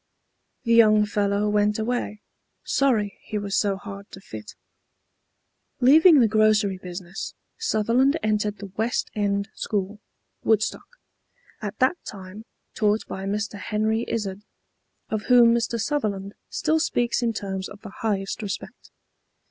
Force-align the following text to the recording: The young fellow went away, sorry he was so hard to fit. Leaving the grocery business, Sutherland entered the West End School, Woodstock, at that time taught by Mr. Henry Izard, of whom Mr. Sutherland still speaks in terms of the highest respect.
The 0.63 0.73
young 0.73 1.05
fellow 1.05 1.47
went 1.47 1.77
away, 1.77 2.23
sorry 2.63 3.19
he 3.21 3.37
was 3.37 3.55
so 3.55 3.75
hard 3.77 4.09
to 4.09 4.19
fit. 4.19 4.55
Leaving 5.79 6.19
the 6.21 6.27
grocery 6.27 6.79
business, 6.79 7.35
Sutherland 7.59 8.17
entered 8.23 8.57
the 8.57 8.71
West 8.75 9.11
End 9.13 9.49
School, 9.53 10.01
Woodstock, 10.43 10.87
at 11.61 11.77
that 11.77 11.97
time 12.03 12.45
taught 12.73 13.05
by 13.07 13.25
Mr. 13.25 13.59
Henry 13.59 14.01
Izard, 14.07 14.41
of 15.09 15.25
whom 15.25 15.53
Mr. 15.53 15.79
Sutherland 15.79 16.33
still 16.49 16.79
speaks 16.79 17.21
in 17.21 17.31
terms 17.31 17.69
of 17.69 17.81
the 17.81 17.93
highest 18.01 18.41
respect. 18.41 18.89